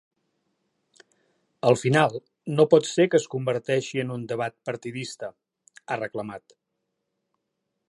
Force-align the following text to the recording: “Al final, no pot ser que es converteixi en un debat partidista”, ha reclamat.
“Al 1.71 1.77
final, 1.81 2.17
no 2.59 2.65
pot 2.71 2.89
ser 2.93 3.05
que 3.13 3.19
es 3.21 3.29
converteixi 3.35 4.03
en 4.05 4.15
un 4.17 4.25
debat 4.33 4.57
partidista”, 4.71 5.31
ha 5.97 6.01
reclamat. 6.03 6.59